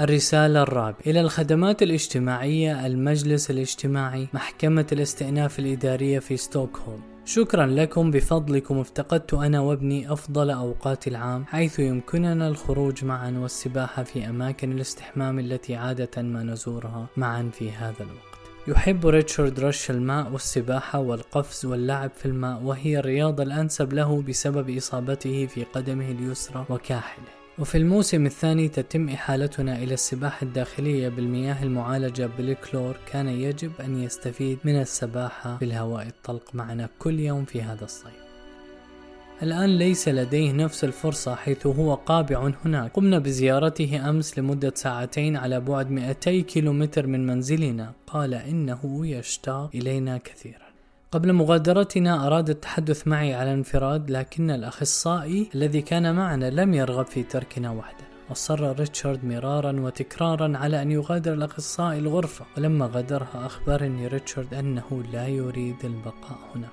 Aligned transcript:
الرسالة 0.00 0.62
الرابعة. 0.62 0.98
إلى 1.06 1.20
الخدمات 1.20 1.82
الاجتماعية 1.82 2.86
المجلس 2.86 3.50
الاجتماعي 3.50 4.28
محكمة 4.34 4.86
الاستئناف 4.92 5.58
الإدارية 5.58 6.18
في 6.18 6.36
ستوكهولم. 6.36 7.00
شكرا 7.24 7.66
لكم. 7.66 8.10
بفضلكم 8.10 8.78
افتقدت 8.78 9.34
أنا 9.34 9.60
وابني 9.60 10.12
أفضل 10.12 10.50
أوقات 10.50 11.08
العام 11.08 11.44
حيث 11.44 11.78
يمكننا 11.78 12.48
الخروج 12.48 13.04
معا 13.04 13.30
والسباحة 13.38 14.02
في 14.02 14.28
أماكن 14.28 14.72
الاستحمام 14.72 15.38
التي 15.38 15.76
عادة 15.76 16.22
ما 16.22 16.42
نزورها 16.42 17.06
معا 17.16 17.50
في 17.52 17.70
هذا 17.70 18.00
الوقت. 18.00 18.36
يحب 18.68 19.06
ريتشارد 19.06 19.60
رش 19.60 19.90
الماء 19.90 20.32
والسباحة 20.32 20.98
والقفز 20.98 21.66
واللعب 21.66 22.10
في 22.10 22.26
الماء 22.26 22.62
وهي 22.62 22.98
الرياضة 22.98 23.42
الأنسب 23.42 23.92
له 23.92 24.22
بسبب 24.22 24.76
إصابته 24.76 25.46
في 25.46 25.64
قدمه 25.64 26.10
اليسرى 26.10 26.64
وكاحله. 26.70 27.45
وفي 27.58 27.78
الموسم 27.78 28.26
الثاني 28.26 28.68
تتم 28.68 29.08
إحالتنا 29.08 29.76
إلى 29.76 29.94
السباحة 29.94 30.42
الداخلية 30.42 31.08
بالمياه 31.08 31.62
المعالجة 31.62 32.30
بالكلور. 32.38 32.96
كان 33.12 33.28
يجب 33.28 33.72
أن 33.80 34.02
يستفيد 34.02 34.58
من 34.64 34.80
السباحة 34.80 35.56
في 35.56 35.64
الهواء 35.64 36.06
الطلق 36.06 36.54
معنا 36.54 36.88
كل 36.98 37.20
يوم 37.20 37.44
في 37.44 37.62
هذا 37.62 37.84
الصيف. 37.84 38.26
الآن 39.42 39.78
ليس 39.78 40.08
لديه 40.08 40.52
نفس 40.52 40.84
الفرصة 40.84 41.34
حيث 41.34 41.66
هو 41.66 41.94
قابع 41.94 42.52
هناك. 42.64 42.92
قمنا 42.92 43.18
بزيارته 43.18 44.10
أمس 44.10 44.38
لمدة 44.38 44.72
ساعتين 44.76 45.36
على 45.36 45.60
بعد 45.60 45.90
200 45.90 46.40
كيلومتر 46.40 47.06
من 47.06 47.26
منزلنا. 47.26 47.92
قال 48.06 48.34
إنه 48.34 49.06
يشتاق 49.06 49.70
إلينا 49.74 50.18
كثيرا. 50.18 50.65
قبل 51.16 51.32
مغادرتنا 51.32 52.26
أراد 52.26 52.50
التحدث 52.50 53.08
معي 53.08 53.34
على 53.34 53.52
انفراد 53.52 54.10
لكن 54.10 54.50
الأخصائي 54.50 55.50
الذي 55.54 55.82
كان 55.82 56.14
معنا 56.14 56.50
لم 56.50 56.74
يرغب 56.74 57.06
في 57.06 57.22
تركنا 57.22 57.70
وحدنا 57.70 58.08
أصر 58.32 58.78
ريتشارد 58.78 59.24
مرارا 59.24 59.80
وتكرارا 59.80 60.58
على 60.58 60.82
أن 60.82 60.90
يغادر 60.90 61.32
الأخصائي 61.32 61.98
الغرفة. 61.98 62.44
ولما 62.56 62.90
غادرها 62.94 63.46
أخبرني 63.46 64.06
ريتشارد 64.06 64.54
أنه 64.54 65.02
لا 65.12 65.28
يريد 65.28 65.84
البقاء 65.84 66.38
هناك 66.54 66.70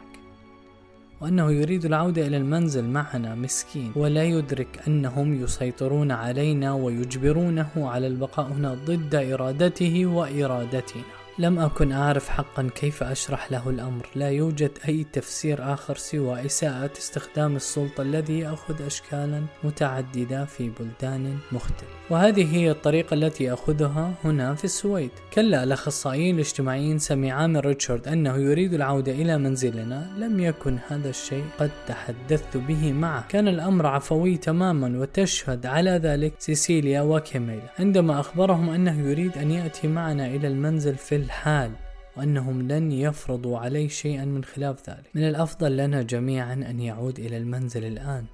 وأنه 1.21 1.51
يريد 1.51 1.85
العودة 1.85 2.27
إلى 2.27 2.37
المنزل 2.37 2.83
معنا 2.83 3.35
مسكين. 3.35 3.91
ولا 3.95 4.23
يدرك 4.23 4.79
أنهم 4.87 5.43
يسيطرون 5.43 6.11
علينا 6.11 6.73
ويجبرونه 6.73 7.69
على 7.75 8.07
البقاء 8.07 8.47
هنا 8.47 8.73
ضد 8.73 9.15
إرادته 9.15 10.05
وإرادتنا. 10.05 11.22
لم 11.39 11.59
أكن 11.59 11.91
أعرف 11.91 12.29
حقا 12.29 12.69
كيف 12.75 13.03
أشرح 13.03 13.51
له 13.51 13.69
الأمر. 13.69 14.07
لا 14.15 14.29
يوجد 14.29 14.71
أي 14.87 15.05
تفسير 15.13 15.73
آخر 15.73 15.97
سوى 15.97 16.45
إساءة 16.45 16.91
استخدام 16.97 17.55
السلطة 17.55 18.01
الذي 18.01 18.39
يأخذ 18.39 18.85
أشكالا 18.85 19.41
متعددة 19.63 20.45
في 20.45 20.69
بلدان 20.79 21.37
مختلفة 21.51 21.93
وهذه 22.09 22.55
هي 22.55 22.71
الطريقة 22.71 23.13
التي 23.13 23.43
يأخذها 23.43 24.13
هنا 24.23 24.55
في 24.55 24.63
السويد. 24.63 25.09
كلا 25.33 25.63
الأخصائيين 25.63 26.35
الاجتماعيين 26.35 26.99
سمعا 26.99 27.47
من 27.47 27.57
ريتشارد 27.57 28.07
أنه 28.07 28.37
يريد 28.37 28.73
العودة 28.73 29.11
إلى 29.11 29.37
منزلنا. 29.37 30.11
لم 30.17 30.39
يكن 30.39 30.77
هذا 30.87 31.09
الشيء 31.09 31.45
قد 31.59 31.71
تحدثت 31.87 32.57
به 32.57 32.91
معه. 32.91 33.27
كان 33.27 33.47
الأمر 33.47 33.85
عفوي 33.85 34.37
تماما 34.37 34.99
وتشهد 34.99 35.65
على 35.65 35.91
ذلك 35.91 36.33
سيسيليا 36.39 37.01
وكيميلا. 37.01 37.69
عندما 37.79 38.19
أخبرهم 38.19 38.69
أنه 38.69 39.09
يريد 39.09 39.37
أن 39.37 39.51
يأتي 39.51 39.87
معنا 39.87 40.27
إلى 40.27 40.47
المنزل 40.47 40.95
في 40.95 41.22
الحال 41.23 41.71
وأنهم 42.17 42.71
لن 42.71 42.91
يفرضوا 42.91 43.59
عليه 43.59 43.87
شيئا 43.87 44.25
من 44.25 44.43
خلاف 44.43 44.89
ذلك. 44.89 45.09
من 45.13 45.27
الأفضل 45.27 45.77
لنا 45.77 46.01
جميعا 46.01 46.53
أن 46.53 46.79
يعود 46.79 47.19
إلى 47.19 47.37
المنزل 47.37 47.85
الآن. 47.85 48.25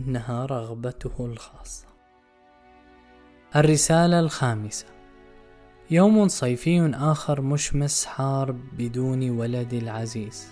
إنها 0.00 0.46
رغبته 0.46 1.26
الخاصة. 1.26 1.86
الرسالة 3.56 4.20
الخامسة. 4.20 4.86
يوم 5.90 6.28
صيفي 6.28 6.90
آخر 6.94 7.40
مشمس 7.40 8.06
حار 8.06 8.52
بدون 8.52 9.30
ولدي 9.30 9.78
العزيز. 9.78 10.48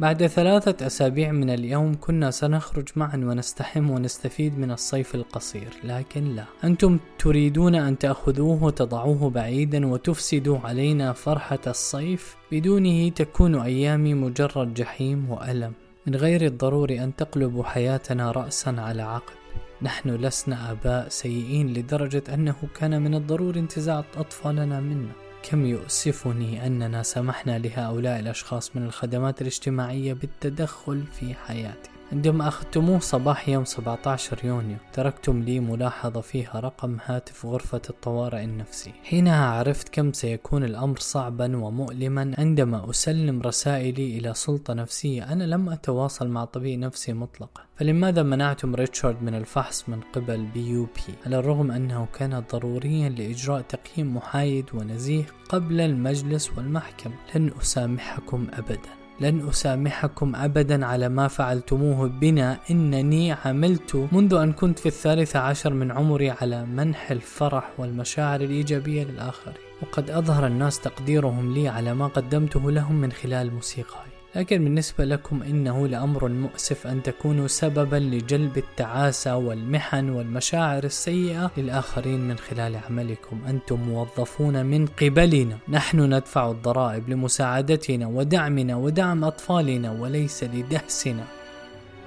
بعد 0.00 0.26
ثلاثة 0.26 0.86
أسابيع 0.86 1.32
من 1.32 1.50
اليوم 1.50 1.96
كنا 2.00 2.30
سنخرج 2.30 2.88
معا 2.96 3.16
ونستحم 3.16 3.90
ونستفيد 3.90 4.58
من 4.58 4.70
الصيف 4.70 5.14
القصير 5.14 5.68
لكن 5.84 6.24
لا. 6.34 6.44
أنتم 6.64 6.98
تريدون 7.18 7.74
أن 7.74 7.98
تأخذوه 7.98 8.64
وتضعوه 8.64 9.30
بعيدا 9.30 9.86
وتفسدوا 9.86 10.58
علينا 10.58 11.12
فرحة 11.12 11.58
الصيف؟ 11.66 12.36
بدونه 12.52 13.08
تكون 13.08 13.54
أيامي 13.54 14.14
مجرد 14.14 14.74
جحيم 14.74 15.30
وألم. 15.30 15.72
من 16.06 16.14
غير 16.14 16.44
الضروري 16.46 17.04
أن 17.04 17.16
تقلبوا 17.16 17.64
حياتنا 17.64 18.30
رأسا 18.30 18.74
على 18.78 19.02
عقب. 19.02 19.34
نحن 19.82 20.10
لسنا 20.10 20.72
آباء 20.72 21.08
سيئين 21.08 21.72
لدرجة 21.72 22.22
أنه 22.34 22.56
كان 22.74 23.02
من 23.02 23.14
الضروري 23.14 23.60
انتزاع 23.60 24.04
أطفالنا 24.16 24.80
منا. 24.80 25.27
كم 25.42 25.66
يؤسفني 25.66 26.66
أننا 26.66 27.02
سمحنا 27.02 27.58
لهؤلاء 27.58 28.20
الأشخاص 28.20 28.76
من 28.76 28.82
الخدمات 28.86 29.42
الاجتماعية 29.42 30.12
بالتدخل 30.12 31.04
في 31.06 31.34
حياتي. 31.34 31.97
عندما 32.12 32.48
أخذتموه 32.48 32.98
صباح 32.98 33.48
يوم 33.48 33.64
17 33.64 34.44
يونيو 34.44 34.76
تركتم 34.92 35.42
لي 35.42 35.60
ملاحظة 35.60 36.20
فيها 36.20 36.60
رقم 36.60 36.96
هاتف 37.04 37.46
غرفة 37.46 37.82
الطوارئ 37.90 38.44
النفسي. 38.44 38.92
حينها 39.04 39.46
عرفت 39.50 39.88
كم 39.88 40.12
سيكون 40.12 40.64
الأمر 40.64 40.98
صعبا 40.98 41.56
ومؤلما 41.56 42.34
عندما 42.38 42.90
أسلم 42.90 43.42
رسائلي 43.42 44.18
إلى 44.18 44.34
سلطة 44.34 44.74
نفسية. 44.74 45.32
أنا 45.32 45.44
لم 45.44 45.68
أتواصل 45.68 46.28
مع 46.28 46.44
طبيب 46.44 46.78
نفسي 46.78 47.12
مطلقا. 47.12 47.62
فلماذا 47.76 48.22
منعتم 48.22 48.74
ريتشارد 48.74 49.22
من 49.22 49.34
الفحص 49.34 49.88
من 49.88 50.00
قبل 50.00 50.46
بي 50.54 50.68
يو 50.68 50.84
بي؟ 50.84 51.14
على 51.26 51.38
الرغم 51.38 51.70
أنه 51.70 52.06
كان 52.14 52.44
ضروريا 52.52 53.08
لإجراء 53.08 53.60
تقييم 53.60 54.16
محايد 54.16 54.64
ونزيه 54.74 55.24
قبل 55.48 55.80
المجلس 55.80 56.50
والمحكمة. 56.56 57.14
لن 57.34 57.50
أسامحكم 57.60 58.46
أبدا. 58.52 59.07
لن 59.20 59.48
أسامحكم 59.48 60.36
أبدا 60.36 60.86
على 60.86 61.08
ما 61.08 61.28
فعلتموه 61.28 62.08
بنا. 62.08 62.58
إنني 62.70 63.32
عملت 63.32 64.08
منذ 64.12 64.34
أن 64.34 64.52
كنت 64.52 64.78
في 64.78 64.86
الثالثة 64.86 65.38
عشر 65.38 65.72
من 65.72 65.92
عمري 65.92 66.30
على 66.30 66.64
منح 66.64 67.10
الفرح 67.10 67.70
والمشاعر 67.78 68.40
الإيجابية 68.40 69.04
للآخرين. 69.04 69.56
وقد 69.82 70.10
أظهر 70.10 70.46
الناس 70.46 70.80
تقديرهم 70.80 71.54
لي 71.54 71.68
على 71.68 71.94
ما 71.94 72.06
قدمته 72.06 72.70
لهم 72.70 72.94
من 72.94 73.12
خلال 73.12 73.54
موسيقاي. 73.54 74.17
لكن 74.36 74.64
بالنسبة 74.64 75.04
لكم 75.04 75.42
إنه 75.42 75.88
لأمر 75.88 76.28
مؤسف 76.28 76.86
أن 76.86 77.02
تكونوا 77.02 77.46
سببا 77.46 77.96
لجلب 77.96 78.58
التعاسة 78.58 79.36
والمحن 79.36 80.10
والمشاعر 80.10 80.84
السيئة 80.84 81.50
للآخرين 81.56 82.28
من 82.28 82.38
خلال 82.38 82.76
عملكم. 82.76 83.40
أنتم 83.48 83.80
موظفون 83.80 84.66
من 84.66 84.86
قبلنا. 84.86 85.58
نحن 85.68 86.14
ندفع 86.14 86.50
الضرائب 86.50 87.08
لمساعدتنا 87.08 88.06
ودعمنا 88.06 88.76
ودعم 88.76 89.24
أطفالنا 89.24 89.90
وليس 89.92 90.44
لدهسنا. 90.44 91.24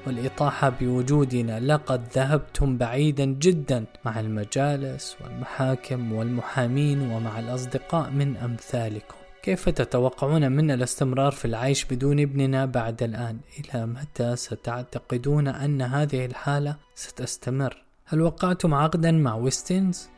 والإطاحة 0.08 0.70
بوجودنا 0.70 1.60
لقد 1.60 2.02
ذهبتم 2.14 2.78
بعيدا 2.78 3.26
جدا 3.26 3.86
مع 4.06 4.20
المجالس 4.20 5.18
والمحاكم 5.24 6.14
والمحامين 6.14 7.12
ومع 7.12 7.40
الأصدقاء 7.40 8.10
من 8.10 8.38
أمثالكم. 8.38 9.21
كيف 9.44 9.70
تتوقعون 9.70 10.52
منا 10.52 10.74
الاستمرار 10.74 11.32
في 11.32 11.46
العيش 11.46 11.86
بدون 11.86 12.20
ابننا 12.20 12.66
بعد 12.66 13.04
الآن؟ 13.04 13.40
إلى 13.60 13.86
متى 13.86 14.36
ستعتقدون 14.36 15.48
أن 15.48 15.82
هذه 15.82 16.26
الحالة 16.26 16.76
ستستمر؟ 16.96 17.84
هل 18.06 18.22
وقعتم 18.22 18.74
عقدا 18.74 19.12
مع 19.12 19.36
ويستنز؟ 19.36 20.10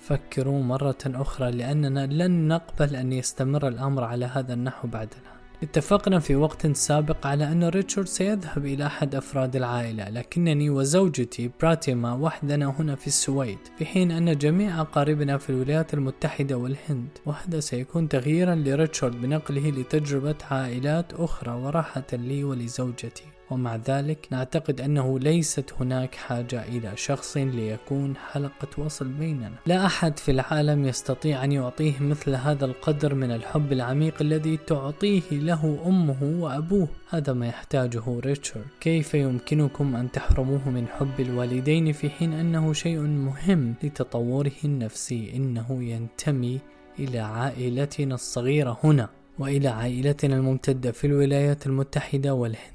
فكروا 0.00 0.62
مرة 0.62 0.98
أخرى 1.06 1.50
لأننا 1.50 2.06
لن 2.06 2.48
نقبل 2.48 2.96
أن 2.96 3.12
يستمر 3.12 3.68
الأمر 3.68 4.04
على 4.04 4.24
هذا 4.24 4.54
النحو 4.54 4.88
بعد 4.88 5.08
الآن 5.22 5.33
اتفقنا 5.64 6.18
في 6.18 6.36
وقت 6.36 6.66
سابق 6.66 7.26
على 7.26 7.52
أن 7.52 7.64
ريتشارد 7.64 8.06
سيذهب 8.06 8.66
إلى 8.66 8.86
أحد 8.86 9.14
أفراد 9.14 9.56
العائلة 9.56 10.08
لكنني 10.08 10.70
وزوجتي 10.70 11.50
براتيما 11.60 12.12
وحدنا 12.12 12.74
هنا 12.78 12.94
في 12.94 13.06
السويد 13.06 13.58
في 13.78 13.84
حين 13.84 14.10
أن 14.10 14.38
جميع 14.38 14.80
أقاربنا 14.80 15.38
في 15.38 15.50
الولايات 15.50 15.94
المتحدة 15.94 16.56
والهند 16.56 17.08
وهذا 17.26 17.60
سيكون 17.60 18.08
تغييرا 18.08 18.54
لريتشارد 18.54 19.20
بنقله 19.20 19.70
لتجربة 19.70 20.36
عائلات 20.50 21.12
أخرى 21.12 21.52
وراحة 21.52 22.06
لي 22.12 22.44
ولزوجتي. 22.44 23.33
ومع 23.50 23.76
ذلك 23.76 24.26
نعتقد 24.30 24.80
أنه 24.80 25.18
ليست 25.18 25.72
هناك 25.80 26.14
حاجة 26.14 26.64
إلى 26.64 26.92
شخص 26.96 27.36
ليكون 27.36 28.16
حلقة 28.16 28.68
وصل 28.78 29.08
بيننا. 29.08 29.52
لا 29.66 29.86
أحد 29.86 30.18
في 30.18 30.30
العالم 30.30 30.84
يستطيع 30.84 31.44
أن 31.44 31.52
يعطيه 31.52 31.92
مثل 32.00 32.34
هذا 32.34 32.64
القدر 32.64 33.14
من 33.14 33.30
الحب 33.30 33.72
العميق 33.72 34.14
الذي 34.20 34.56
تعطيه 34.56 35.22
له 35.32 35.78
أمه 35.86 36.22
وأبوه. 36.22 36.88
هذا 37.10 37.32
ما 37.32 37.46
يحتاجه 37.46 38.02
ريتشارد. 38.20 38.64
كيف 38.80 39.14
يمكنكم 39.14 39.96
أن 39.96 40.10
تحرموه 40.12 40.70
من 40.70 40.86
حب 40.88 41.20
الوالدين 41.20 41.92
في 41.92 42.10
حين 42.10 42.32
أنه 42.32 42.72
شيء 42.72 42.98
مهم 42.98 43.74
لتطوره 43.82 44.52
النفسي؟ 44.64 45.32
إنه 45.36 45.84
ينتمي 45.84 46.60
إلى 46.98 47.18
عائلتنا 47.18 48.14
الصغيرة 48.14 48.78
هنا 48.84 49.08
وإلى 49.38 49.68
عائلتنا 49.68 50.36
الممتدة 50.36 50.92
في 50.92 51.06
الولايات 51.06 51.66
المتحدة 51.66 52.34
والهند. 52.34 52.73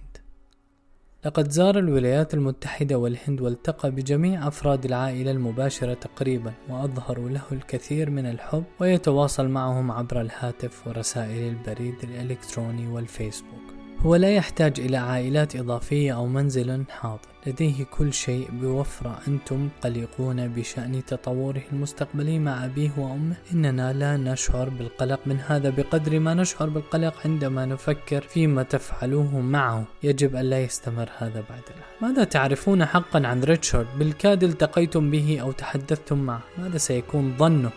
لقد 1.25 1.51
زار 1.51 1.79
الولايات 1.79 2.33
المتحدة 2.33 2.97
والهند 2.97 3.41
والتقى 3.41 3.91
بجميع 3.91 4.47
أفراد 4.47 4.85
العائلة 4.85 5.31
المباشرة 5.31 5.93
تقريبا 5.93 6.53
وأظهروا 6.69 7.29
له 7.29 7.41
الكثير 7.51 8.09
من 8.09 8.25
الحب 8.25 8.63
ويتواصل 8.79 9.47
معهم 9.47 9.91
عبر 9.91 10.21
الهاتف 10.21 10.87
ورسائل 10.87 11.47
البريد 11.49 11.95
الإلكتروني 12.03 12.87
والفيسبوك. 12.87 13.68
هو 14.05 14.15
لا 14.15 14.35
يحتاج 14.35 14.79
إلى 14.79 14.97
عائلات 14.97 15.55
إضافية 15.55 16.15
أو 16.15 16.27
منزل 16.27 16.83
حاضر. 16.89 17.19
لديه 17.47 17.83
كل 17.83 18.13
شيء 18.13 18.49
بوفرة. 18.51 19.19
أنتم 19.27 19.69
قلقون 19.81 20.47
بشأن 20.47 21.05
تطوره 21.05 21.61
المستقبلي 21.71 22.39
مع 22.39 22.65
أبيه 22.65 22.91
وأمه. 22.97 23.35
إننا 23.53 23.93
لا 23.93 24.17
نشعر 24.17 24.69
بالقلق 24.69 25.19
من 25.25 25.39
هذا. 25.39 25.69
بقدر 25.69 26.19
ما 26.19 26.33
نشعر 26.33 26.69
بالقلق 26.69 27.13
عندما 27.25 27.65
نفكر 27.65 28.21
فيما 28.21 28.63
تفعلوه 28.63 29.39
معه. 29.39 29.83
يجب 30.03 30.35
أن 30.35 30.45
لا 30.45 30.63
يستمر 30.63 31.09
هذا 31.17 31.43
بعد 31.49 31.63
الآن 31.69 32.11
ماذا 32.11 32.23
تعرفون 32.23 32.85
حقا 32.85 33.27
عن 33.27 33.43
ريتشارد؟ 33.43 33.87
بالكاد 33.99 34.43
التقيتم 34.43 35.11
به 35.11 35.39
أو 35.41 35.51
تحدثتم 35.51 36.17
معه. 36.17 36.41
ماذا 36.57 36.77
سيكون 36.77 37.35
ظنه 37.37 37.69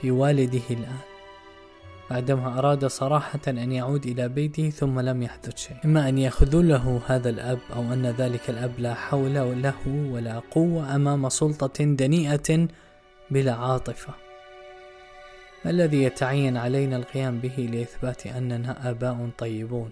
في 0.00 0.10
والده 0.10 0.62
الآن؟ 0.70 1.07
بعدما 2.10 2.58
أراد 2.58 2.86
صراحة 2.86 3.40
أن 3.48 3.72
يعود 3.72 4.06
إلى 4.06 4.28
بيته 4.28 4.70
ثم 4.70 5.00
لم 5.00 5.22
يحدث 5.22 5.56
شيء. 5.56 5.76
إما 5.84 6.08
أن 6.08 6.18
يأخذوا 6.18 6.62
له 6.62 7.00
هذا 7.06 7.30
الأب 7.30 7.58
أو 7.76 7.82
أن 7.92 8.06
ذلك 8.06 8.50
الأب 8.50 8.72
لا 8.78 8.94
حول 8.94 9.34
له 9.62 10.10
ولا 10.12 10.42
قوة 10.50 10.94
أمام 10.94 11.28
سلطة 11.28 11.84
دنيئة 11.84 12.68
بلا 13.30 13.54
عاطفة. 13.54 14.14
ما 15.64 15.70
الذي 15.70 16.02
يتعين 16.02 16.56
علينا 16.56 16.96
القيام 16.96 17.38
به 17.38 17.68
لإثبات 17.72 18.26
أننا 18.26 18.90
آباء 18.90 19.30
طيبون 19.38 19.90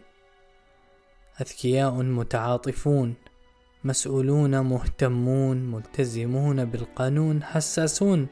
أذكياء 1.41 1.93
متعاطفون 1.93 3.15
مسؤولون 3.85 4.61
مهتمون 4.61 5.57
ملتزمون 5.57 6.65
بالقانون 6.65 7.43
حساسون. 7.43 8.27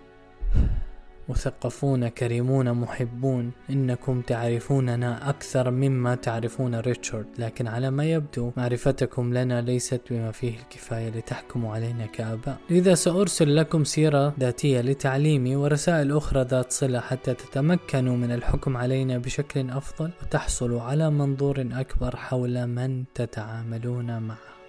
مثقفون 1.28 2.08
كريمون 2.08 2.72
محبون. 2.72 3.50
إنكم 3.70 4.20
تعرفوننا 4.20 5.30
أكثر 5.30 5.70
مما 5.70 6.14
تعرفون 6.14 6.74
ريتشارد. 6.74 7.26
لكن 7.38 7.66
على 7.66 7.90
ما 7.90 8.04
يبدو 8.04 8.52
معرفتكم 8.56 9.34
لنا 9.34 9.60
ليست 9.60 10.00
بما 10.10 10.30
فيه 10.30 10.58
الكفاية 10.58 11.08
لتحكموا 11.10 11.74
علينا 11.74 12.06
كآباء. 12.06 12.56
لذا 12.70 12.94
سأرسل 12.94 13.56
لكم 13.56 13.84
سيرة 13.84 14.34
ذاتية 14.40 14.80
لتعليمي 14.80 15.56
ورسائل 15.56 16.16
أخرى 16.16 16.42
ذات 16.42 16.72
صلة 16.72 17.00
حتى 17.00 17.34
تتمكنوا 17.34 18.16
من 18.16 18.32
الحكم 18.32 18.76
علينا 18.76 19.18
بشكل 19.18 19.70
أفضل 19.70 20.10
وتحصلوا 20.22 20.82
على 20.82 21.10
منظور 21.10 21.66
أكبر 21.72 22.16
حول 22.16 22.66
من 22.66 23.04
تتعاملون 23.14 24.18
معه. 24.18 24.63